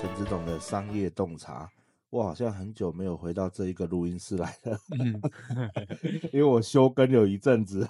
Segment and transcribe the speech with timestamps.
[0.00, 1.68] 陈执董的商业洞察，
[2.08, 5.20] 我好像很久没有回到这一个录音室来了，嗯、
[6.32, 7.84] 因为我休更有一阵子，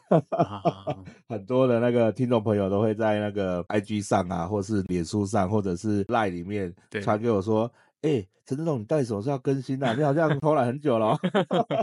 [1.29, 9.93] 很多的那个听众朋友都会在那个 IG 上啊，或是脸书上，或者是 Line 里面传给我说：“哎对，陈志栋，你到底什么时候要更新啊？
[9.93, 11.15] 你好像偷懒很久了，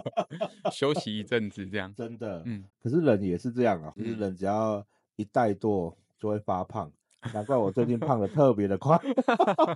[0.73, 4.83] 休息一阵子这样。”真的，嗯，可是人也是这样啊，就是人只要
[5.17, 6.91] 一怠惰就会发胖。
[7.33, 8.99] 难怪我最近胖的特别的快，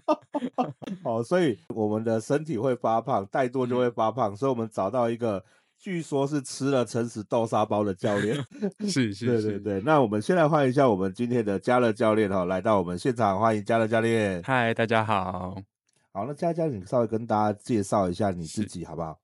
[1.03, 5.43] 哦，所以我们的身体会发胖，怠惰就会发胖，所以我们找到一个
[5.77, 8.35] 据说是吃了诚实豆沙包的教练，
[8.87, 9.81] 是是，对对对。
[9.81, 14.41] 那我们先来欢迎一下我们今天的嘉乐教练哈，来到我们现场，欢迎嘉乐教练。
[14.43, 15.55] 嗨，大家好。
[16.11, 19.19] 好，那嘉嘉，你稍微跟大家介绍一下你自己好不好？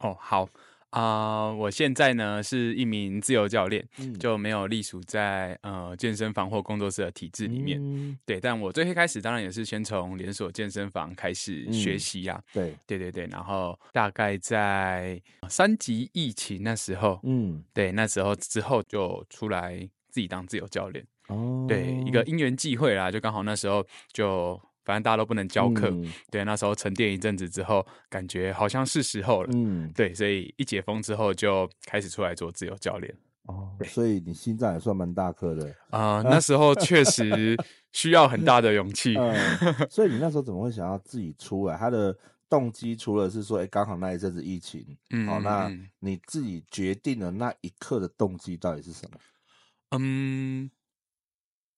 [0.00, 0.48] 哦，好。
[0.92, 7.78] 啊、呃，我现在呢是一名自由教练，嗯、就没有隶属在呃健身房或工作室的体制里面。
[7.82, 12.52] 嗯、对，但我最一开始当然也是先从连锁健身房开始学习呀、啊。
[12.52, 19.78] 对，对对对，然后大概在三级疫情那时候，嗯，对，那时候之后就出来
[20.10, 21.02] 自己当自由教练。
[21.28, 24.60] 哦，对，一个因缘际会啦，就刚好那时候就。
[24.84, 33.14] 反正大家都不能教课，嗯、对，那时候沉淀一阵子之后，感觉好像是时候了，嗯，对，所以一解封之后就开始出来做自由教练。
[33.46, 36.22] 哦，所以你心脏也算蛮大颗的啊、呃。
[36.22, 37.56] 那时候确实
[37.90, 39.34] 需要很大的勇气、嗯。
[39.90, 41.76] 所以你那时候怎么会想要自己出来？
[41.76, 42.16] 他的
[42.48, 45.68] 动机除了是说，哎，刚好那一阵子疫情，嗯，好，那
[45.98, 49.18] 你自己决定了那一刻的动机到底是什么？
[49.90, 50.70] 嗯，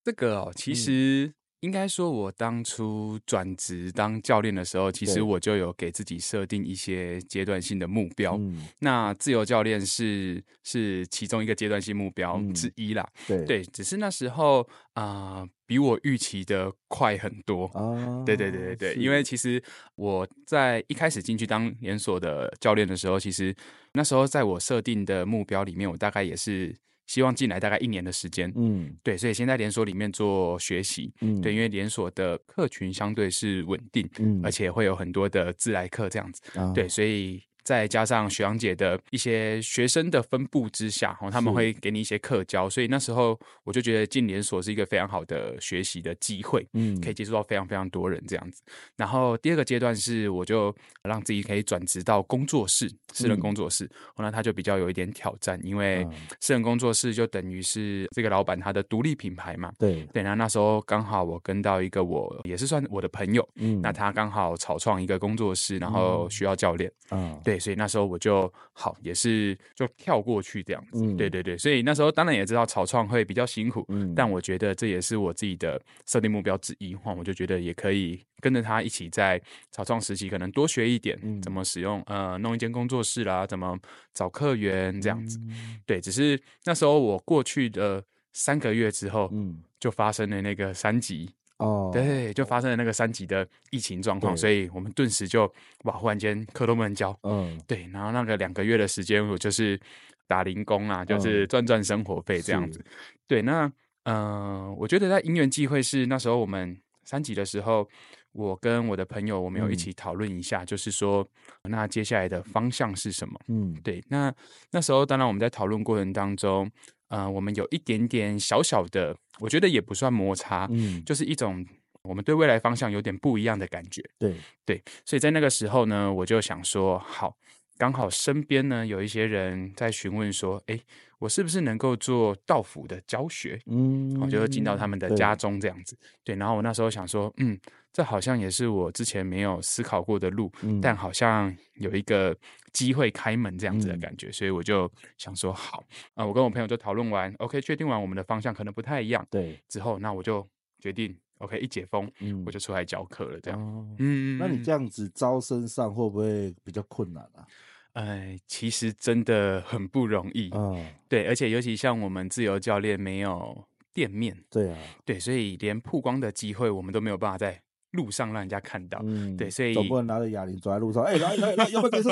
[0.05, 1.35] 这个哦，其实、嗯。
[1.65, 8.37] 应该说，我当初转职当教练的时候，其实我就有给自己设定一些阶段性的目标。
[8.39, 13.09] 嗯、那自由教练是是其中一个阶段性目标之一啦。
[13.29, 14.61] 嗯、对，对，只是那时候
[14.93, 17.65] 啊、呃，比我预期的快很多。
[17.69, 19.63] 啊、对对对对对，因为其实
[19.95, 23.57] 我在一开始进去当连锁的教练的时候，其实
[23.95, 26.77] 那时候在我设定的目标里面，我大概也是。
[27.07, 37.43] 希望进来大概一年的时间，嗯，对，所以先在连锁里面做学习，嗯，对，因为连锁的客群相对是稳定，嗯，而且会有很多的自来客这样子，啊、对，所以。
[37.65, 48.63] 再加上学长姐的一些学生的分布之下，哦，他们会给你一些课教，所以那时候我就觉得进连锁是一个非常好的学习的机会，嗯，可以接触到非常非常多人这样子。
[48.97, 53.87] 然后第二个阶段是，我就让自己可以转职到工作室，私人工作室，
[54.17, 56.07] 嗯，那他就比较有一点挑战，因为
[56.41, 60.03] 私人工作室就等于是这个老板他的独立品牌嘛，对。
[60.13, 60.23] 对。
[60.23, 67.54] 然后那时候刚好我跟到一个我也是算我的朋友，嗯，那他刚好草创一个工作室，然后需要教练，嗯，对。
[67.59, 71.57] 所以那时候我就好，也是就跳过去这样子，嗯、对对对。
[71.57, 76.95] 所以那时候当然也知道草创会比较辛苦，嗯、但我觉得这也是我自己的设定目标之一。
[76.95, 83.79] 哈，我就觉得也可以跟着他一起在草创时期，可能多学一点，嗯、怎么使用呃弄一间工作室啦，怎么
[84.13, 85.39] 找客源这样子。
[85.49, 91.31] 嗯、对，只是那时候我过去的三个月之后，嗯、就发生了那个三级。
[91.59, 95.51] 哦，对，就发生了那个三级的疫情状况，所以我们顿时就
[95.85, 99.79] 哇，忽然间课都不能教，嗯，对，然后那个两个月的时间，我就是
[100.27, 102.79] 打零工啊，就是赚赚生活费这样子。
[102.81, 102.85] 是
[103.29, 103.67] 对，那
[104.03, 107.89] 嗯、呃，我觉得在因缘际会是那时候我们三级的时候，
[108.33, 111.25] 我跟我的朋友我们有一起讨论一下，嗯、就是说
[111.63, 113.39] 那接下来的方向是什么？
[113.47, 114.35] 嗯，对，那
[114.73, 116.69] 那时候当然我们在讨论过程当中。
[117.09, 121.65] 呃，我们有一点点小小的，我觉得也不算摩擦，嗯，就是一种
[122.03, 124.35] 我们对未来方向有点不一样的感觉，对。
[124.67, 127.37] 对，所以在那个时候呢，我就想说，好，
[127.77, 130.79] 刚好身边呢有一些人在询问说，哎，
[131.19, 133.61] 我是不是能够做道府的教学？
[133.67, 137.59] 嗯，我就进到他们的家中这样子，对，对，然后我那时候想说，嗯。
[137.97, 142.37] 这好像也是我之前没有思考过的路，嗯、但好像有一个
[142.73, 145.79] 机会开门这样子的感觉，嗯、所以我就想说好
[146.15, 150.45] 啊、呃，我跟我朋友就讨论完，OK，确定完我们的方向可能不太一样，对，之后那我就
[150.81, 153.61] 决定 OK，一解封，嗯，我就出来教课了，这样。
[153.61, 157.47] 哦、嗯，那你这样子招生上会不会比较困难啊？
[157.95, 160.51] 哎，其实真的很不容易。
[160.53, 167.61] 嗯，对，而且尤其像我们自由教练没有店面，对啊，对，所以连曝光的机会我们都没有办法在
[167.95, 172.11] 路上让人家看到，嗯，对，所以总不能拿着哑铃走在路上，哎、欸，来来来，要不要结束？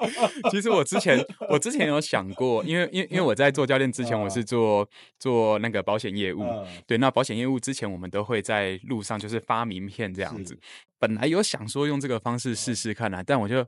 [0.50, 4.88] 其实我之前我之前有想过，因为因为因为我在做教练之前，我是做
[5.18, 10.58] 做那个保险业务，嗯、对，那保险业务之前我们都会在路上就是发名片这样子，
[10.98, 13.66] 本来有想说用这个方式试试看啊，但我就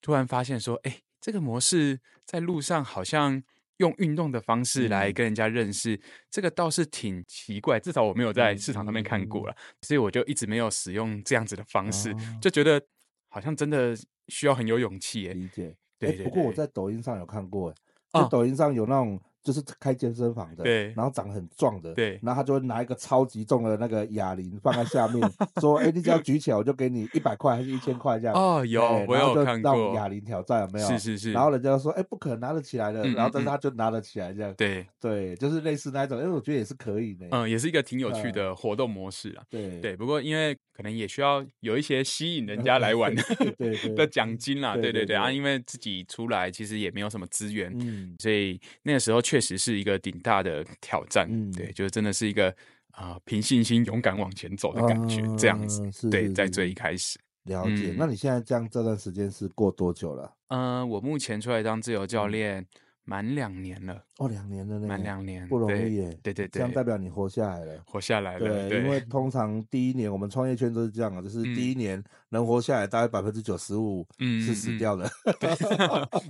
[0.00, 3.42] 突然发现说，哎、欸，这个模式在路上好像。
[3.78, 12.80] 用运动的方式来跟人家认识，嗯、这个倒是挺奇怪，至少我没有在市场上面看过了，所以我就一直没有使用这样子的方式，哦、就觉得
[13.28, 13.96] 好像真的
[14.28, 15.28] 需要很有勇气。
[15.28, 16.24] 理解，对，对。
[16.24, 17.74] 不过我在抖音上有看过，
[18.10, 19.20] 在抖音上有那种。
[19.42, 25.20] 就是开健身房的，对，然后长得很壮的，对，然后他就会拿一个超级重的那个哑铃放在下面，
[25.60, 29.94] 说：“哎，你只要举起来，我就给你一百块还是一千块这样。”哦，有，我有看过。
[29.94, 30.86] 哑铃挑战有没有？
[30.88, 31.32] 是是是。
[31.32, 34.54] 然后人家说：“哎，不可能拿得起来的。”然后但是他就拿得起来这样。
[34.56, 37.26] 对对，就是类似那一种，因为我觉得也是可以的。
[37.30, 39.42] 嗯，也是一个挺有趣的活动模式啊。
[39.50, 43.22] 对对，不过因为可能也需要有一些吸引人家来玩 的
[43.96, 44.76] 的奖金啦。
[44.76, 50.12] 对对对啊，因为自己出来其实也没有什么资源，嗯，所以那个时候确实是一个顶。
[50.22, 52.54] 大的挑战，嗯，对，就是真的是一个
[52.92, 57.92] 啊，凭、呃、信心勇敢往前走的感觉，嗯、这样子，是对，在最一开始了解。
[57.92, 60.32] 嗯、那你现在这样这段时间是过多久了？
[60.48, 62.60] 嗯、呃，我目前出来当自由教练。
[62.60, 62.66] 嗯
[63.04, 66.18] 满两年了哦，两年了呢，满两年不容易耶。
[66.22, 68.68] 对对对，这样代表你活下来了，活下来了。
[68.68, 75.10] 对，因为通常第一年我们创业圈都是这样啊，就是第一年能活下来大概百分之九十五是死掉的。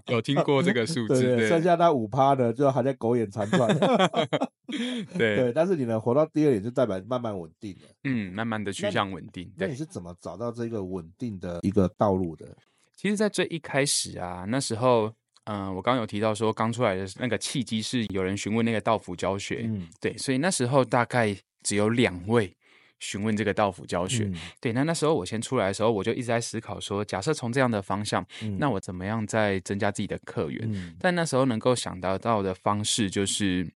[0.06, 1.20] 有听过这个数字？
[1.36, 3.68] 对，剩下那五趴呢就还在苟延 残喘。
[5.18, 7.88] 对对，但是你能活到第二年，就代表慢慢稳定了。
[8.04, 9.52] 嗯，慢慢的趋向稳定。
[9.58, 12.46] 那你是怎么找到这个稳定的一个道路的？
[12.96, 15.12] 其实，在最一开始啊，那时候。
[15.44, 22.56] 嗯、呃，我刚刚有提到说，刚出来的那个契机是有人询问那个道府教学，嗯，对，所以那时候大概只有两位
[23.00, 30.62] 询问这个道府教学，嗯、对，那那时候我先出来的时候，我就一直在思考说，假设从这样的方向，嗯、那我怎么样再增加自己的客源？
[30.72, 33.68] 嗯、但那时候能够想得到的方式，就是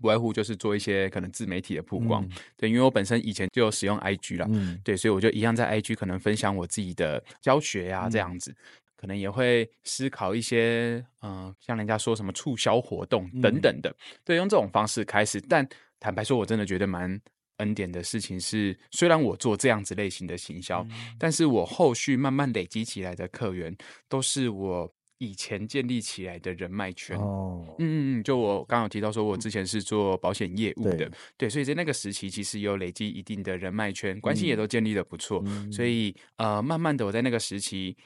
[0.00, 8.50] 不外乎就是做一些可能自媒体的曝光，嗯、对，因为我本身以前就有使用 IG 了，嗯，对，所以我就一样在 IG 可能分享我自己的教学呀、啊，这样子。
[8.50, 8.56] 嗯
[9.00, 15.40] 可能也会思考一些，嗯、呃，像人家说什么促销活动等等的，嗯、对，用这种方式开始。
[15.40, 15.66] 但
[15.98, 17.18] 坦白说，我真的觉得蛮
[17.56, 23.74] 恩典的事情是，虽然我做这样子类型的行销，嗯、但是我后续慢慢累积起来的客源，
[24.06, 27.16] 都是我以前建立起来的人脉圈。
[27.16, 35.42] 哦，嗯嗯嗯，就我刚刚有提到说，我之前是做保险业务的，对，对，所以在那个时期，其实有累积一定的人脉圈，关系也都建立的不错。
[35.46, 37.96] 嗯、所以，呃，慢慢的我在那个时期。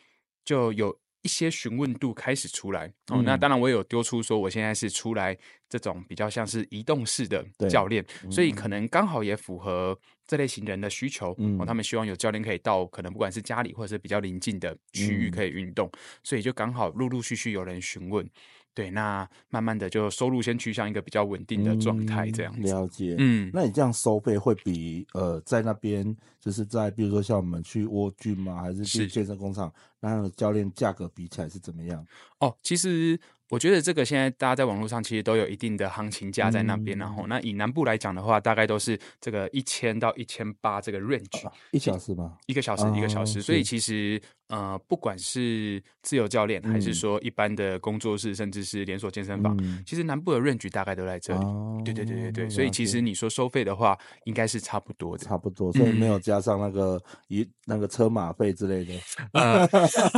[0.45, 2.93] 就有一些询问度开始出来。
[3.09, 5.37] 哦，那当然我也有丢出说我现在是出来
[5.69, 11.31] 这种比较像是移动式的教练，所以可能刚好也符合这类型人的需求。
[11.59, 15.91] 哦，他们希望有教练可以到可能不管是家里或者是比较邻近的区域可以运动，
[16.23, 18.29] 所以就刚好陆陆续续有人询问。
[18.75, 22.61] 对，那慢慢的就收入先趋向一个比较稳定的状态，这样子。
[22.61, 28.61] 嗯、了解，嗯，那你这样收费会比呃在那边就是在比如说像我们去沃郡吗？
[28.61, 32.05] 还是去健身工厂，那样的教练价格比起来是怎么样？
[32.41, 33.19] 哦，其实。
[33.51, 42.37] 我觉得这个现在大家在网络上其实都有一定的行情价在那边，然后那以南部来讲的话，大概都是这个一千到一千八这个 range，一小时吗？
[42.47, 51.45] 一个小时一个小时，所以其实呃，不管是自由教练还是说一般的工作室，甚至是连锁健身房，其实南部的 range 大概都在这里。
[51.85, 56.99] 对对对对对，所以其实你说收费的话，应该是差不多的，差不多，所以没有加上那个
[57.29, 58.95] 一那个车马费之类的。
[59.39, 59.69] 呃，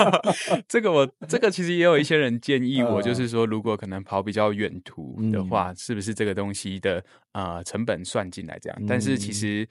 [0.68, 3.16] 这个我这个其实也有一些人建议我，就是。
[3.16, 7.02] 就是说，如果可能跑比较远途的话，嗯、是不是这个东西的
[7.32, 8.76] 呃成本算进来这样？
[8.78, 9.66] 嗯、但是其实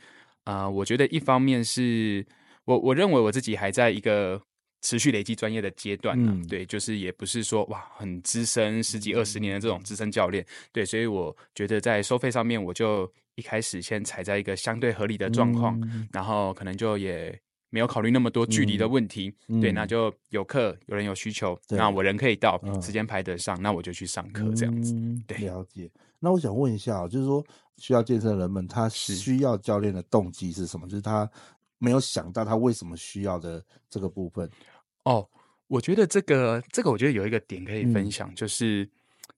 [0.45, 2.25] 啊、呃，我觉得一方面是
[2.65, 4.41] 我我认为我自己还在一个
[4.81, 6.31] 持续累积专业的阶段呢。
[6.35, 10.45] 嗯、对，就是也不是说哇很资深十几二十年的这种资深教练。
[10.71, 17.39] 对，所以我觉得在收费上面，我就一开始先踩在一个相对合理的状况，嗯、然后可能就也。
[17.71, 24.93] 没有考虑那么多距离的问题，嗯、对，那就有课，有人有需求，那我人可以到，嗯、时间排得上，那我就去上课，这样子。
[24.93, 25.91] 嗯、对，了解。
[26.17, 27.43] 那我想问一下，就是说
[27.75, 30.87] 需要健身的人们，他需要教练的动机是什么？
[30.87, 31.29] 是就是他
[31.77, 34.49] 没有想到他为什么需要的这个部分。
[35.03, 35.29] 哦，
[35.67, 38.89] 我觉得这个这个，我觉得有一个点可以分享，嗯、就是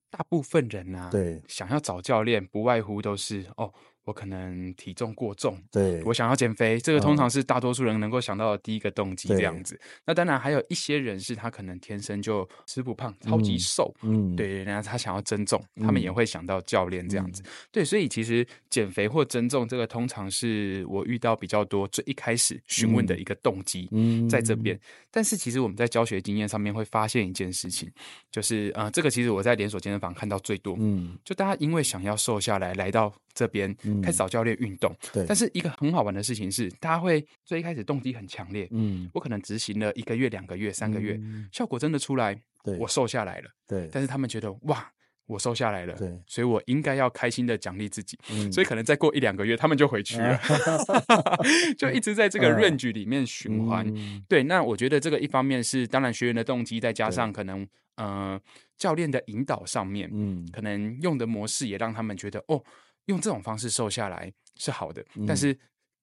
[0.09, 3.73] 大部分人啊，对，想要找教练，不外乎都是哦。
[4.07, 9.77] 我可能体重过重，对，我想要减肥，这个通常是大多数人能够想到的第一个动机，这样子。
[10.05, 17.43] 那当然还有一些人是他可能天生就吃不胖，超级瘦，嗯，对，然后他想要增重，他们也会想到教练这样子。
[17.69, 24.79] 对，所以其实减肥或增重这个通常是我遇到比较多最一开始询问的一个动机，嗯在这边。
[25.11, 27.91] 但是其实我们在教学经验上面会发现一件事情，
[28.31, 33.75] 就是呃，这个其实我在连锁健身房看到最多，嗯，就大家因为想要瘦下来来到这边。
[34.01, 35.25] 开始找教练运动，对。
[35.27, 41.19] 但是一个很好玩的事情是，大家会最一开始动机很强烈，嗯，我可能执行了一个月、两个月、三个月，
[41.51, 43.89] 效果真的出来，对，我瘦下来了，对。
[43.91, 44.91] 但是他们觉得哇，
[45.25, 48.17] 我瘦下来了，对，所以我应该要开心的奖励自己，
[48.51, 50.39] 所以可能再过一两个月，他们就回去了，
[51.77, 53.85] 就一直在这个 range 里面循环。
[54.27, 58.39] 对，那我觉得这个一方面是当然学员的动机，再加上可能呃
[58.77, 62.63] 教练的引导上面，嗯，可能用的模式也让他们觉得哦。
[63.07, 65.53] 用这种方式瘦下来是好的，嗯、但是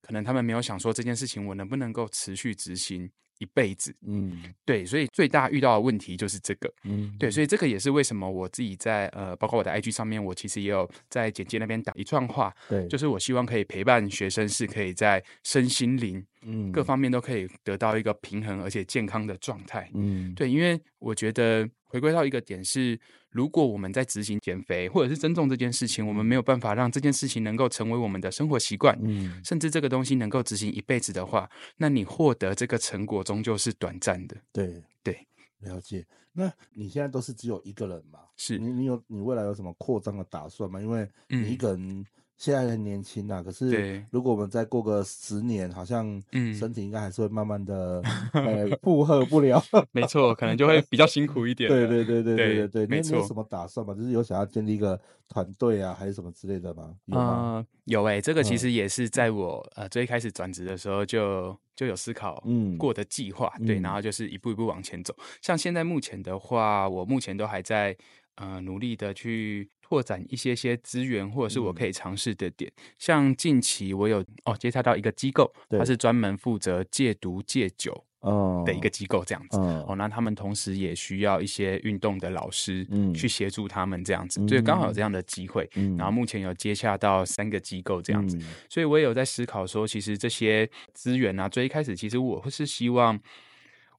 [0.03, 3.95] 可能他们没有想说这件事情我能不能够持续执行一辈子。
[4.07, 6.73] 嗯，对，所以最大遇到的问题就是这个。
[6.85, 12.55] 嗯，对，所以这个也是为什么我自己在呃，包括我的 IG 上面，我其实也有在简介那边打一串话。
[12.69, 19.91] 对，就是我希望可以陪伴学生，是可以在身心灵嗯各方面都可以得到一个平衡而且健康的状态。
[19.95, 21.69] 嗯，对，因为我觉得。
[21.87, 22.99] 回归到一个点是，
[23.35, 34.37] 如果我们在执行减肥或者是增重这件事情，我们没有办法让这件事情能够成为我们的生活习惯，嗯，甚至这个东西能够执行一辈子的话，那你获得这个成果终究是短暂的。
[34.53, 35.27] 对对，
[35.59, 36.07] 了解。
[36.33, 38.21] 那你现在都是只有一个人吗？
[38.37, 40.81] 是你你有你未来有什么扩张的打算吗？
[40.81, 41.89] 因为你一个人。
[41.91, 46.21] 嗯现在很年轻呐，可是如果我们再过个十年，好像
[46.59, 48.03] 身体应该还是会慢慢的
[48.35, 49.63] 呃负荷不了。
[49.93, 51.71] 没错，可能就会比较辛苦一点。
[51.71, 53.19] 对对对对对对对，没错。
[53.19, 53.95] 有什么打算吗？
[53.95, 56.95] 就是有想要建立一个团队啊，还是什么之类的吗？
[57.07, 57.67] 有吗？
[57.85, 62.43] 有哎，这个其实也是在我呃最开始转职的时候就就有思考
[62.77, 63.53] 过的计划。
[63.65, 65.15] 对，然后就是一步一步往前走。
[65.41, 67.97] 像现在目前的话，我目前都还在
[68.35, 69.71] 呃努力的去。
[69.95, 93.21] 拓展一些些资源，或者是我可以尝试的点，嗯、像近期我有哦接洽到一个机构，它是专门负责戒毒戒酒哦的一个机构，这样子哦，哦，那他们同时也需要一些运动的老师，嗯，去协助他们这样子，所以刚好有这样的机会，嗯，然后目前有接洽到三个机构这样子，嗯、所以我也有在思考说，其实这些资源啊，最一开始其实我会是希望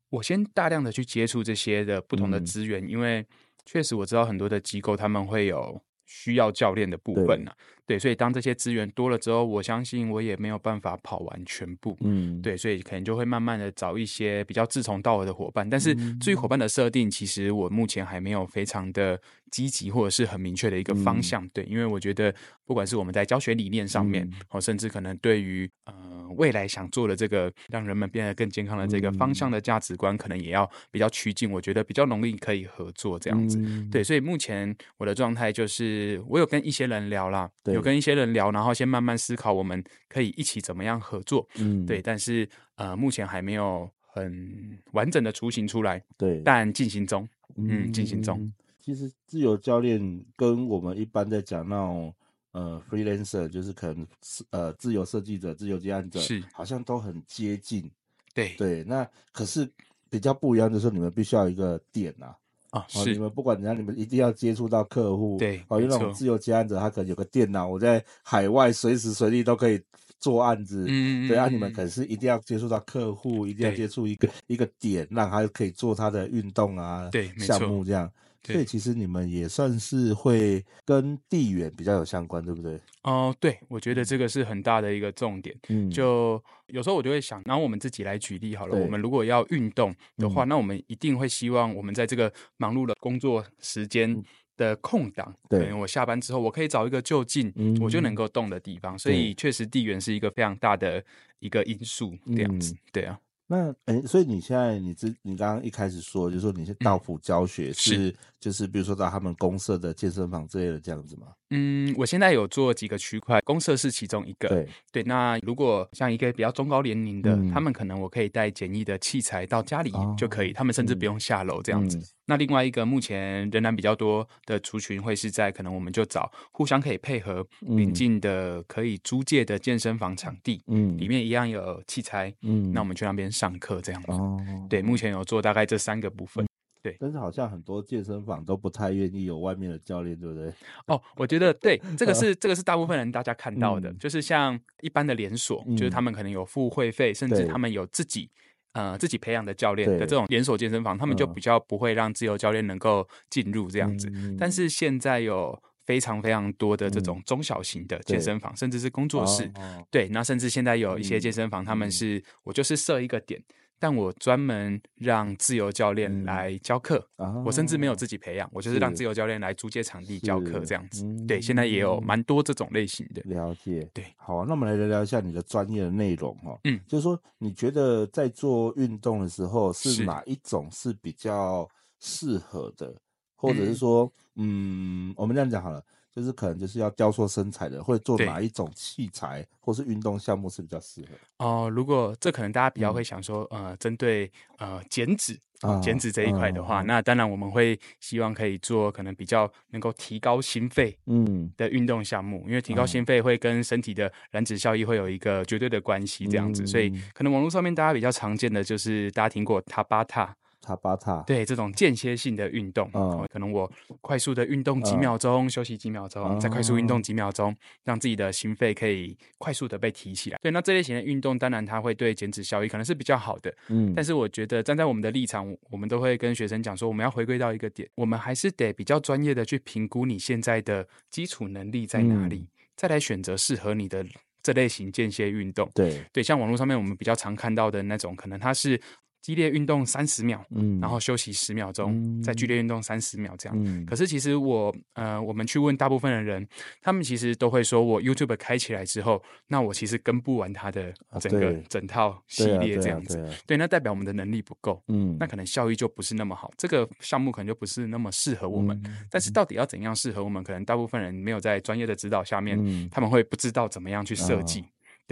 [0.10, 3.26] 我先大量的去接触这些的不同的资源，嗯、因为。
[3.66, 7.58] 确实，我知道很多的机构他们会有需要教练的部分呢、啊。
[7.88, 11.96] 对，所以当这些资源多了之后，我相信我也没有办法跑完全部。
[12.02, 15.70] 嗯，对，所以可能就会慢慢的找一些比较志同道合的伙伴。
[15.70, 21.46] 但是至于伙伴的设定，其实我目前还没有非常的积极或者是很明确的一个方向。
[21.46, 22.34] 嗯、对，因为我觉得
[22.66, 31.52] 不管是我们在教学理念上面，哦、嗯，甚至可能对于呃未来想做的这个让人们变得更健康的这个方向的价值观，可能也要比较趋近。
[31.52, 33.60] 我觉得比较容易可以合作这样子。
[33.64, 37.48] 嗯、对，所以目前我的状态就是，我有跟一些人聊啦。
[37.64, 37.75] 对。
[37.76, 41.48] 有跟一些人聊，然后先慢慢思考，我们可以一起怎么样合作。
[41.60, 46.04] 嗯，对，但是呃，目前还没有很完整的雏形出来。
[46.18, 47.28] 对，但进行中。
[47.58, 48.52] 嗯，进行中。
[48.80, 52.14] 其实自由教练跟我们一般在讲那种
[52.52, 54.08] 呃 freelancer，就是可能
[54.50, 57.90] 呃自由设计者、自由接案者，是好像都很接近。
[58.34, 59.68] 对对，那可是
[60.10, 62.36] 比较不一样的是，你们必须要有一个点啊。
[62.76, 65.38] 啊，是你们不管怎样，你们一定要接触到客户。
[65.38, 69.82] 对，哦，因为那种自由接案者，他可能有个电脑，我在海外随时随地都可以
[70.20, 70.86] 做案子。
[70.90, 71.28] 嗯嗯。
[71.30, 78.12] 对啊，你们可是一定要接触到客户，一定要接触一个一个点，让他可以做他的运动啊，对，项目这样。
[78.54, 82.76] 所以其实你们也算是会跟地缘比较有相关，对不对？
[83.04, 85.56] 哦、呃，对，我觉得这个是很大的一个重点。
[85.70, 88.78] 嗯，就有时候我就会想，然后我们自己来举例好了。
[88.78, 94.24] 我们如果要运动的话，嗯、那我们一定会希望我们在这个忙碌的工作时间
[94.58, 98.98] 的空档，对，我下班之后我可以找一个就近，嗯、我就能够动的地方。
[98.98, 101.04] 所以确实地缘是一个非常大的
[101.40, 102.74] 一个因素，这样子。
[102.74, 103.20] 嗯、对啊。
[103.48, 111.26] 那哎，所以你现在你之你刚刚一开始说，就是说你是道府教学，是，是就是比如说到他们公社的健身房之类的这样子吗？
[111.50, 114.48] 嗯，我现在有做几个区块，公社是其中一个。
[114.48, 122.00] 对对，那如果像一个比较中高年龄的，嗯、他们可能我可以带简易的器材到家里就可以，哦、他们甚至不用下楼这样子。
[122.28, 134.12] 那另外一个目前仍然比较多的族群会是在可能我们就找互相可以配合邻近的可以租借的健身房场地，嗯，里面一样有器材，嗯，那我们去那边上课这样子。
[134.12, 136.46] 哦，对，目前有做大概这三个部分。
[136.86, 140.54] 对，但是好像很多健身房都不太愿意有外面的教练，对不对？
[140.86, 148.30] 哦，我觉得 对，这个是这个是大部分人大家看到的，嗯、就是像一般的连锁，嗯、就是他们可能有付会费，甚至他们有自己
[148.74, 154.12] 呃自己培养的教练的这种连锁健身房，他们就比较不会让自由教练能够进入这样子。
[154.14, 155.60] 嗯、但是现在有。
[155.86, 159.08] 非常非常多的这种中小型的健身房，嗯、甚至是工。
[159.08, 163.40] 作室，哦、对，那甚至现在有一些健身房，嗯、他们是我就是设一个点，
[163.86, 171.06] 但我专门让自由教练来教课，嗯、我甚至没有自己培养，我就是让自由教练来租借场地教课这样子。
[171.06, 173.22] 嗯、对，现在也有蛮多这种类型的。
[173.26, 176.60] 了解，对，好，那我们来聊聊一下你的专业的内容哈。
[176.64, 182.92] 嗯，就是说你觉得在做运动的时候，是哪一种是比较适合的？
[183.36, 185.80] 或者是说，嗯，嗯，我们这样讲好了，
[186.16, 191.46] 就是可能就是要雕塑身材的，会做哪一种器材或是运动项目是比较适合？
[191.46, 201.52] 哦、呃，如果这可能大家比较会想说，嗯、呃，针对呃减脂、啊、减脂这一块的话，嗯、那当然我们会希望可以做可能比较能够提高心肺嗯。
[201.58, 210.34] 的运动项目，嗯、因为提高心肺会跟身体的燃脂效益会有一个绝对的关系，这样子，嗯、所以可能网络上面大家比较常见的就是大家听过塔巴塔。
[210.66, 220.40] 塔巴塔，对这种间歇性的运动，嗯，可能我快速的运动几秒钟，嗯、休息几秒钟，嗯、再快速运动几秒钟，嗯、让自己的心肺可以快速的被提起来。
[220.42, 234.04] 对，那这类型的运动，当然它会对减脂效益可能是比较好的，嗯，但是我觉得站在我们的立场，我们都会跟学生讲说，我们要回归到一个点，我们还是得比较专业的去评估你现在的基础能力在哪里，嗯、再来选择适合你的
[234.42, 235.70] 这类型间歇运动。
[235.76, 238.82] 对，对，像网络上面我们比较常看到的那种，可能它是。
[239.26, 243.58] 激烈运动三十秒，嗯，然后休息十秒钟，嗯、再剧烈运动三十秒，这样。
[243.60, 246.48] 嗯、可是其实我，呃，我们去问大部分的人，
[246.80, 253.28] 他们其实都会说，我 YouTube 开起来之后，那我其实跟不完他的整个、啊、整套系列这样子。
[253.48, 258.80] 对，那代表我们的能力不够，嗯，那可能效益就不是那么好，这个项目可能就不是那么适合我们。
[258.86, 260.44] 嗯、但是到底要怎样适合我们？
[260.44, 264.64] 可能大部分人没有在专业的指导下面，嗯、他们会不知道怎么样去设计。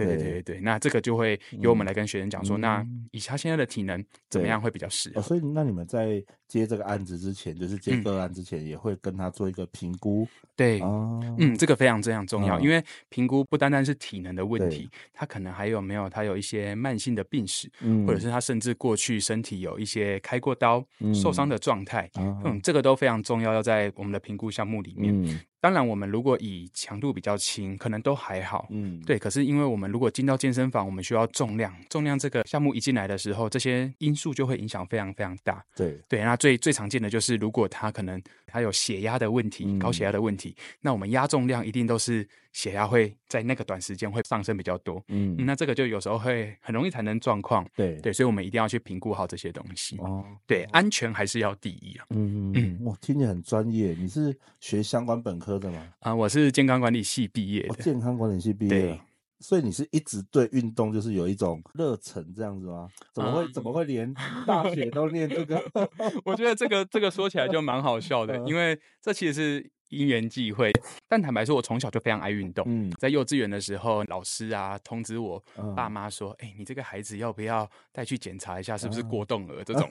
[0.02, 5.20] 啊对对对对，那这个就会由我们来跟学生讲说，嗯、那以他现在的体能怎么样会比较适合？
[5.20, 10.26] 哦，所以那你们在接这个案子之前，就是接个案之前，也会跟他做一个评估。
[10.56, 25.40] 对，哦、嗯，这个非常非常重要，哦、因为评估不单单是体能的问题，他可能还有没有他有一些慢性的病史，嗯、或者是他甚至过去身体有一些开过刀、嗯、受伤的状态，嗯，嗯，这个都非常重要，要在我们的评估项目里面。
[25.64, 28.66] 嗯当然，我们如果以强度比较轻，可能都还好。
[28.68, 29.18] 嗯，对。
[29.18, 35.64] 可是，因为我们如果进到健身房，我们需要重量，重量这个项目一进来的时候，这些因素就会影响非常非常大。
[35.74, 42.28] 对对，那最最常见的就是，如果他可能他有血压的问题，嗯、高血压的问题，那我们压重量一定都是。
[42.54, 55.92] 血压会在那个短时间会上升比较多，嗯，那这个就有时候会很容易产生状况，对对，所以我们一定要去评估好这些东西哦，对，安全还是要第一啊，嗯嗯，我，听你很专业，你是学相关本科的吗？
[55.98, 59.00] 啊，我是健康管理系毕业的，健康管理系毕业，对，
[59.40, 62.88] 所以你是一直对运动就是有一种热忱这样子吗？
[63.12, 64.14] 怎么会怎么会连
[64.46, 65.60] 大学都念这个？
[66.24, 69.70] 我觉得这个这个说起来就蛮好笑的， 因为这其实是。
[69.94, 70.72] 因缘际会，
[71.08, 72.64] 但坦白说，我从小就非常爱运动。
[72.66, 75.42] 嗯，在幼稚园的时候，老师啊通知我
[75.76, 79.88] 爸妈说：“哎、嗯欸，你这个孩子要不要带去检查一下，是不是过动儿？”这种，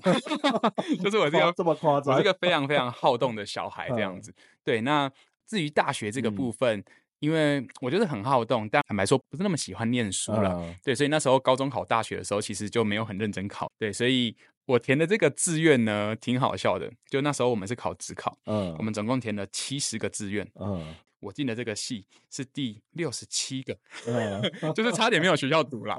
[1.01, 4.31] 就是我这个这么夸张，我是个非常非常好动的小孩这样子。
[4.31, 5.09] 嗯、对，那
[5.47, 6.85] 至于大学这个部分，嗯、
[7.19, 10.53] 因为我就是很好动，但坦白说不是那么喜欢念书了。
[10.59, 13.71] 嗯、对，所以那时候高中考大学的时候，其实就没有很认真考。
[13.79, 14.35] 对，所以。
[14.65, 16.91] 我填的这个志愿呢，挺好笑的。
[17.09, 24.41] 就那时候我们是考职考，嗯，我们总共填了七十个志愿，嗯，我进的这个系是第六十七个，嗯，
[24.73, 25.97] 就是差点没有学校读了，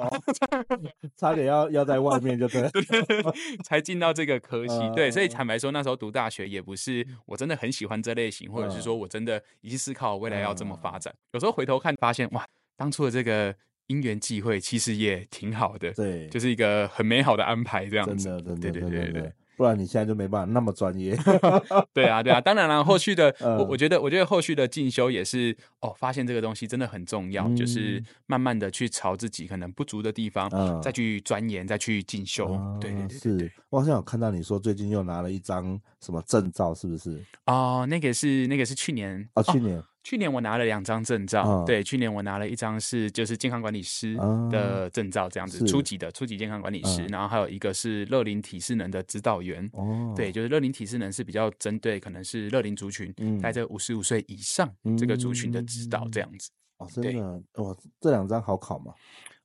[1.16, 3.22] 差点要要在外面就对，对，
[3.62, 4.74] 才进到这个科系。
[4.94, 11.14] 对，所以坦白说，那时候读大学也不是我真的很喜欢这类型，或者是说我真的已经思考未来要这么发展。
[11.32, 12.46] 有时候回头看，发现哇，
[12.76, 13.54] 当初的这个。
[13.88, 21.16] 因缘际会，其实也挺好的，对，就是一个很美好的安排，这样子，真的，真的，对对对对，不然你现在就没办法那么专业。
[21.92, 30.50] 对啊，对啊，当然了，后续的， 我我觉得，我觉得后续的进修也是，哦，发现这个东西真的很重要，就是慢慢的去朝自己可能不足的地方，
[30.82, 32.48] 再去钻研，再去进修。
[32.80, 37.22] 对对对，是我好像有看到你说最近又拿了一张什么证照，是不是？
[37.46, 39.82] 哦，那个是那个是去年哦，去年。
[40.04, 44.14] 去年我拿了两张证照，哦、对，去年我拿了一张是就是健康管理师
[44.50, 56.50] 的证照，这样子、哦、初级的初级健康管理师，嗯、然后还有一个是乐龄体适能的指导员，哦，对，就是乐龄体适能是比较针对可能是乐龄族群，在这五十五岁以上这个族群的指导这样子。
[56.76, 58.92] 哦，真的，对哇，这两张好考吗？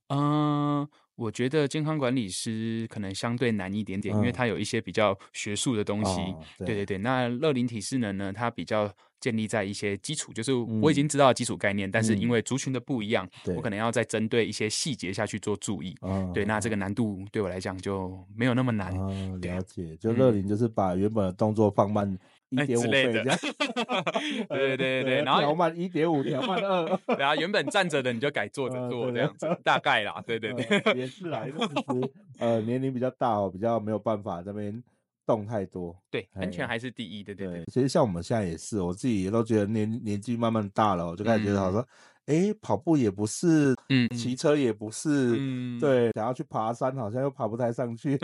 [0.08, 0.86] 嗯。
[1.20, 6.18] 我觉得健康管理师可能相对难一点点，嗯、因为它有一些比较学术的东西。
[6.18, 15.94] 哦、对，对对对，那乐龄体适能呢，它比较建立在一些基础，就是我已经知道基础概念，嗯、但是因为族群的不一样，嗯、我可能要再针对一些细节下去做注意。
[16.00, 18.96] 嗯、对，那这个难度对我来讲就没有那么难。
[18.96, 22.18] 嗯、了解，就乐龄就是把原本的动作放慢。
[22.50, 23.38] 一点五倍这样，
[24.50, 31.52] 对对对对，然后调慢一点五，调慢二，然后，原本站着的你就改坐着坐这样子，大概啦，对对对，也是啦，其
[32.00, 34.82] 实呃年龄比较大哦，比较没有办法这边
[35.26, 37.64] 动太多，对，安全还是第一，对对对。
[37.66, 41.86] 其实像我们现在也是，我自己也都觉得年年纪慢慢大了，我就开始觉得好像。
[42.30, 48.16] 哎，跑步也不是，嗯，骑车也不是，嗯，对，想要去爬山，好像又爬不太上去。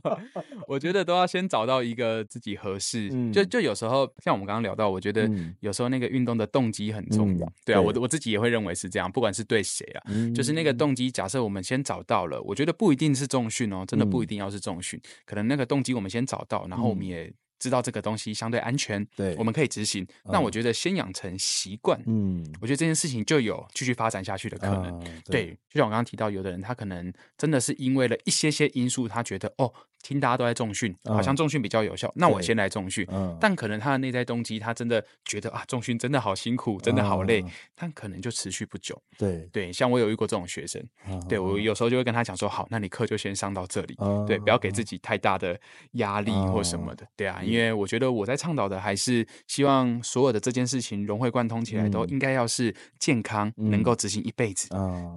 [0.68, 5.26] 我觉得都要先找到一个自己合适，嗯、就就有时候像我们刚刚聊到，我觉得
[5.60, 7.46] 有时候那个运动的动机很重要。
[7.46, 11.10] 嗯、对啊，对我我自己也会认为是这样，不管是对谁啊，嗯、就是那个动机。
[11.10, 17.32] 假设我们先找到了，我觉得不一定是重训哦，真的不一定要是重训，嗯、可能那个动机我们先找到，然后我们也。
[17.58, 20.06] 知道这个东西相对安全，对，我们可以执行。
[20.24, 25.00] 那我觉得先养成习惯，嗯，我觉得这件事情就有继续发展下去的可能。
[25.24, 29.72] 对，就像我刚刚提到，有的人他可能真的是因为了一些些因素，他觉得哦，
[30.06, 33.04] 听大家都在重训，好像重训比较有效，那我先来重训。
[33.40, 38.96] 但可能他的内在动机，他真的觉得啊，重训真的好辛苦，真的好累，但可能就持续不久。
[39.18, 40.80] 对对，像我有遇过这种学生，
[41.28, 43.96] 对，我有时候就会跟他讲说，好，那你课就先上到这里，
[44.28, 45.58] 对，不要给自己太大的
[45.92, 47.42] 压力或什么的，对啊。
[47.42, 54.68] 因为我觉得我在倡导的还是希望所有的这件事情融会贯通起来，都应该要是健康，能够执行一辈子。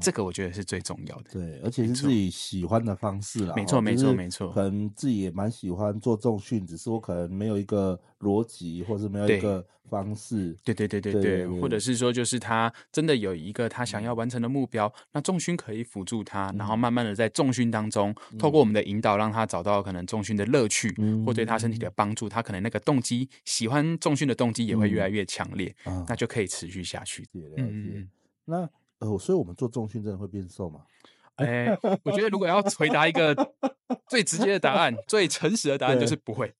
[0.01, 1.25] 这个我觉得是最重要的。
[1.33, 3.53] 对，而且是自己喜欢的方式啦。
[3.55, 4.49] 没错，没错，没错。
[4.51, 10.57] 可能自己也蛮喜欢做重训，只是我可能没有一个逻辑，或是没有一个方式。
[10.63, 20.93] 对，对，对，对，对，或者是说，就是他真的有一个他想要完成的目标，那重训可以辅助他，然后慢慢的在重训当中，透过我们的引导，让他找到可能重训的乐趣，
[21.25, 25.75] 或对他身体的帮助，他可能那个动机，喜欢重训的动机也会越来越强烈，
[26.07, 27.27] 那就可以持续下去。
[27.57, 28.07] 嗯，
[28.45, 30.81] 那呃，所以我们做重训真的会变瘦吗？
[31.39, 33.35] 哎，我觉得如果要回答一个
[34.07, 36.53] 最直接的答案，最诚实的答案就是不会。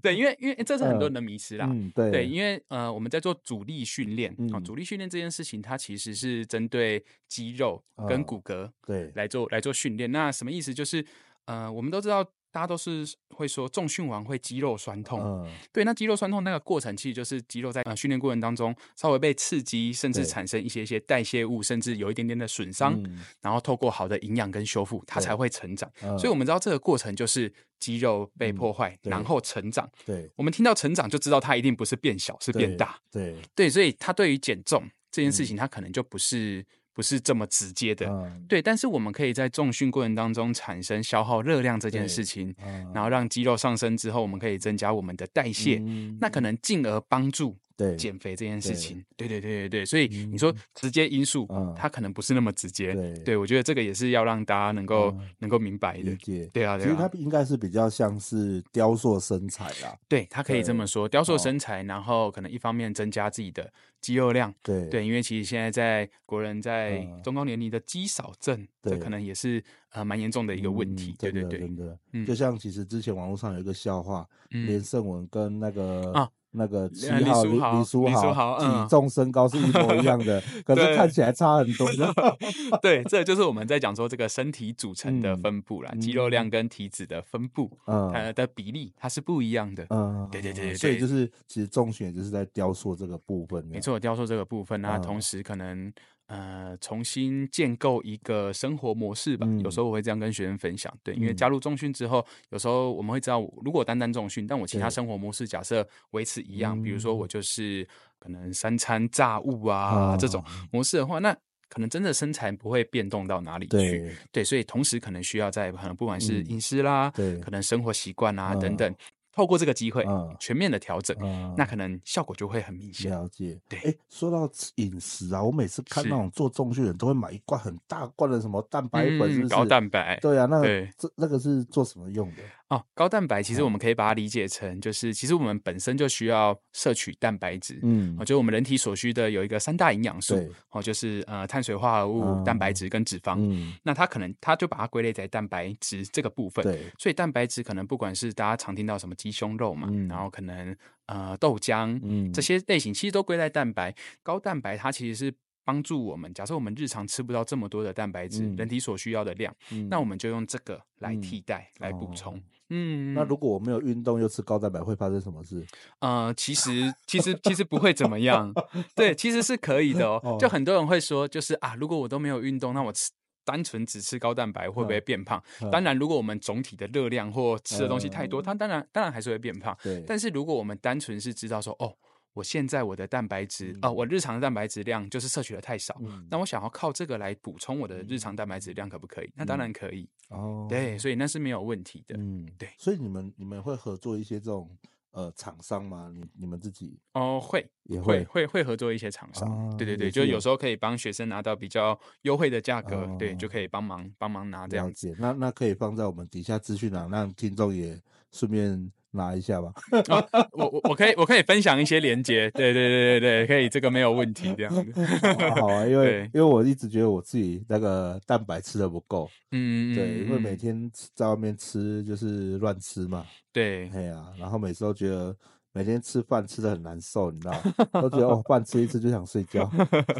[0.00, 1.68] 对，因为因为这是很多人的迷失啦。
[1.94, 10.10] 对，因为呃，我们在做阻力训练啊，阻力训练这件事情，它其实是针对肌肉跟骨骼对来做来做训练。
[10.10, 10.72] 那什么意思？
[10.72, 11.04] 就是
[11.46, 12.24] 呃，我们都知道。
[12.50, 25.90] 大家都是会说重训完会肌肉酸痛，嗯，对，那肌肉酸痛那个过程，其实就是肌肉在呃训练过程当中稍微被刺激，甚至产生一些一些代谢物，甚至有一点点的损伤，嗯、然后透过好的营养跟修复，它才会成长。
[26.02, 29.88] 嗯、所以我们知道这个过程就是肌肉被破坏，嗯、然后成长。
[30.06, 32.98] 对，我们听到成长就知道它一定不是变小，是变大。
[33.10, 36.64] 对，对，对，所以它对于减重这件事情，它可能就不是。
[36.98, 47.56] 不是这么直接的，嗯、对，但是我们可以在重训过程当中产生消耗热量这件事情，嗯、然后让肌肉上升之后，我们可以增加我们的代谢，嗯、那可能进而帮助。
[47.78, 52.92] 对减肥这件事情，对对对对对，所以你说直接因素，嗯它可能不是那么直接。
[53.24, 56.12] 对，我觉得这个也是要让大家能够能够明白的。
[56.52, 59.96] 对啊，其实它应该是比较像是雕塑身材啦。
[60.08, 64.52] 对，它可以这么说，雕塑身材，然后可能一方面增加自己的肌肉量。
[64.60, 69.62] 对对，因为其实现在在国人在中高年龄的肌少症，这可能也是
[69.92, 71.14] 呃蛮严重的一个问题。
[71.16, 76.28] 对对对，真的，就像其实之前网络上有一个笑话，连胜文跟那个啊。
[76.52, 81.88] 那个七号李李书豪体重身高是一模一样的， 可是看起来差很多。
[82.82, 89.86] 对，这就是我们在讲说这个身体组成的分布啦，肌肉量跟体脂的分布，它的比例它是不一样的。
[89.90, 93.64] 嗯，对对对，所以就是其实重选就是在雕塑这个部分。
[93.66, 95.92] 没错，雕塑这个部分，那同时可能。
[96.28, 99.46] 呃，重新建构一个生活模式吧。
[99.48, 107.88] 嗯、有时候我会这样跟学生分享，对，因为加入重训之后，有时候我们会知道，如果单单重训，但我其他生活模式假设维持一样，比如说我就是
[108.18, 110.44] 可能三餐炸物啊、嗯、这种。
[110.70, 111.34] 模式的话，那
[111.70, 113.70] 可能真的身材不会变动到哪里去。
[113.70, 118.94] 对，对，所以同时可能需要在可能不管是饮食啦，嗯、对，可能生活习惯啊、嗯、等等。
[119.38, 120.04] 透过这个机会，
[120.40, 121.16] 全面的调整，
[121.56, 123.08] 那可能效果就会很明显。
[123.08, 123.78] 了解，对。
[123.84, 129.54] 哎，说到饮食啊，我每次看那种做重训的人都会买一罐很大罐的什么蛋白粉，是不是？
[129.54, 130.18] 高蛋白。
[130.20, 130.60] 对啊，那
[130.98, 132.42] 这那个是做什么用的？
[132.68, 140.36] 哦，高蛋白其实我们可以把它理解成，就是其实我们本身就需要摄取蛋白质，嗯，我觉得我们人体所需的有一个三大营养素，
[140.70, 150.76] 哦，就是呃碳水化合物、蛋白质跟脂肪，嗯，那它可能它就把它归类在蛋白质这个部分，对，所以蛋白质可能不管是大家常听到什么鸡胸肉嘛，然后可能
[151.06, 155.34] 呃豆浆，嗯，这些类型其实都归在蛋白，高蛋白它其实是。
[155.64, 156.32] 帮助我们。
[156.32, 162.34] 假设我们日常吃不到这么多的蛋白质，嗯、人体所需要的量，嗯、那我们就用这个来替代、嗯、来补充。
[162.34, 165.66] 哦、嗯，那如果我没有运动又吃高蛋白，会发生什么事？
[166.00, 168.52] 呃，其实其实其实不会怎么样。
[168.94, 170.20] 对，其实是可以的哦。
[170.24, 173.10] 哦就很多人会说，就是啊，如果我都没有运动，那我吃。
[173.44, 175.42] 单纯只吃高蛋白会不会变胖？
[175.72, 179.74] 当然，如果我们总体的热量或吃的东西太多，它当然当然还是会变胖。
[179.82, 180.04] 对。
[180.06, 181.90] 但是如果我们单纯是知道说，哦，
[182.38, 189.32] 我现在我的蛋白质，哦，我日常的蛋白质量就是摄取的太少，那我想要靠这个来补充我的日常蛋白质量，可不可以？
[189.34, 190.08] 那当然可以。
[190.28, 190.66] 哦。
[190.68, 192.14] 对，所以那是没有问题的。
[192.16, 192.68] 嗯，对。
[192.78, 194.70] 所以你们你们会合作一些这种。
[195.10, 196.12] 呃，厂商吗？
[196.14, 205.16] 你你们自己哦，会也会会会合作一些厂商，啊、对对对，就有时候可以帮学生拿到比较优惠的价格，啊、对，就可以帮忙帮忙拿这样子。
[205.18, 208.92] 那那可以放在我们底下资讯栏，让听众也顺便。
[209.12, 209.72] 拿一下吧，
[210.08, 214.92] 哦、我我我可以我可以分享一些连接，对对对对对，可以，这个没有问题，这样子。
[215.56, 225.34] 好啊，因为因为我一直觉得我自己那个蛋白吃的不够，嗯，对，因为每天在外面吃就是乱吃嘛，对，哎呀、啊，然后每次都觉得。
[225.78, 227.72] 每天吃饭吃的很难受，你知道吗？
[228.02, 229.70] 都觉得哦，饭吃一次就想睡觉。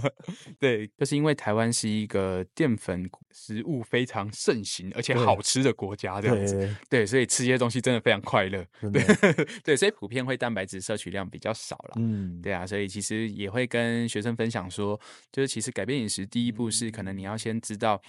[0.56, 6.54] 对，就是因为台湾是一个淀粉食物非常盛行而且好吃的国家，这样子。
[6.54, 8.64] 对，对，所以吃这些东西真的非常快乐。
[8.82, 11.94] 的对，对，所以普遍会蛋白质摄取量比较少了。
[11.96, 14.96] 嗯，对啊，所以其实也会跟学生分享说，
[15.32, 18.00] 就是其实改变饮食第一步是可能你要先知道。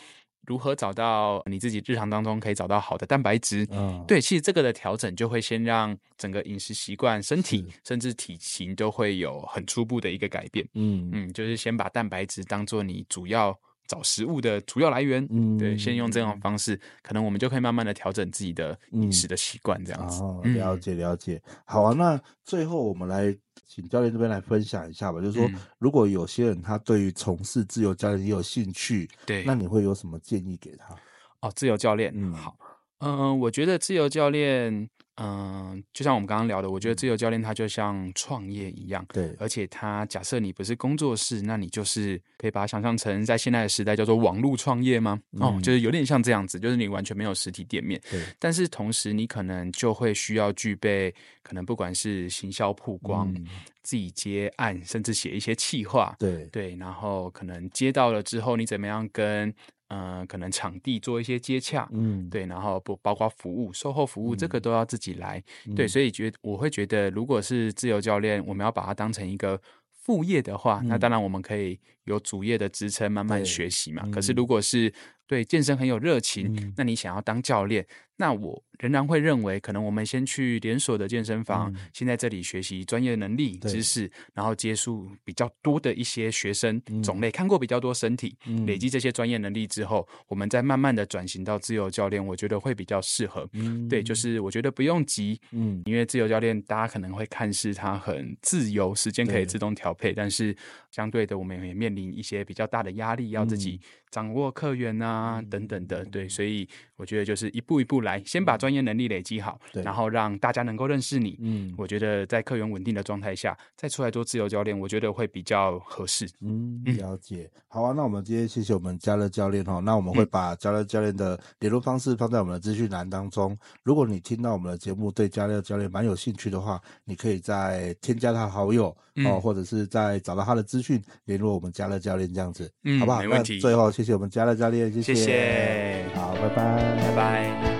[0.45, 3.67] 如何找到你自己日常当中可以找到好的蛋白质？
[3.71, 10.67] 嗯，对，其实这个的调整就会先让整个饮食习惯、身体甚至体型都会有很初步的一个改变。
[10.73, 13.57] 嗯嗯，就是先把蛋白质当做你主要。
[13.89, 20.21] 找食物的主要来源，嗯，对，先用这种方式，可能我们就可以慢慢的调整自己的饮食的习惯，这样子。
[20.21, 21.41] 哦，了解了解。
[21.65, 25.49] 好啊，那最后我们来请教练这边来分享一下吧，就是说，
[25.79, 30.95] 如果有些人他对于从事自由教练也有兴趣，对，那你会有什么建议给他？
[31.41, 32.55] 哦，自由教练，嗯，好，
[32.99, 34.87] 嗯，我觉得自由教练。
[35.19, 45.19] 嗯，就像我们刚刚聊的，我觉得自由教练他就像创业一样，对，而且他假设你不是工作室，那你就是可以把它想象成在现在的时代叫做网络创业吗？
[45.33, 53.45] 嗯、哦，就是有点像这样子，就是你完全没有实体店面，对，但是同时你可能就会需要具备，可能不管是行销曝光、嗯、
[53.83, 56.45] 自己接案，甚至写一些企划，对。
[56.45, 59.53] 对，然后可能接到了之后，你怎么样跟。
[59.89, 69.61] 嗯、呃，可能场地做一些接洽，嗯，对，然后不包括服务、售后服务，这个都要自己来，嗯、对，所以觉我会觉得，如果是自由教练，我们要把它当成一个
[69.93, 74.03] 副业的话，嗯、那当然我们可以有主业的支撑，慢慢学习嘛。
[74.05, 74.91] 嗯、可是如果是
[75.29, 77.85] 对健身很有热情，嗯、那你想要当教练，
[78.17, 93.47] 那我仍然会认为，可能我们先去连锁的健身房，嗯、先在这里学习专业能力、知识，然后接触比较多的一些学生、嗯、种类，看过比较多身体，嗯、累积这些专业能力之后，我们再慢慢的转型到自由教练，我觉得会比较适合。
[93.53, 100.55] 嗯、对，就是我觉得不用急，嗯，因为自由教练大家可能会看似他很自由，时间可以自动调配，但是
[100.89, 103.79] 相对的，我们也面临一些比较大的压力，要自己
[104.11, 106.03] 掌握客源啊、嗯、等等的。
[106.05, 106.67] 对，所以
[106.99, 108.21] 我觉得就是一步一步来。
[108.25, 111.37] 先把专业能力累积好，对然后让大家能够认识你。
[111.39, 116.29] 嗯，我觉得在客源稳定的状态下，再出来做自由教练，我觉得会比较合适。
[116.41, 117.49] 嗯，了解。
[117.69, 119.79] 好啊，那我们今天谢谢我们嘉乐教练哦。
[119.81, 123.57] 那我们会把嘉乐教练的联络方式放在我们的资讯栏当中。
[123.83, 133.19] 如果你听到我们的节目对嘉乐教练蛮有兴趣的话，你可以再添加他好友哦，或者是再找到他的资讯联络我们嘉乐教练这样子，嗯，好不好？
[133.21, 133.59] 没问题。
[133.59, 135.15] 最后谢谢我们嘉乐教练，谢谢。
[135.15, 136.09] 谢谢。
[136.15, 137.78] 好，拜拜，拜拜。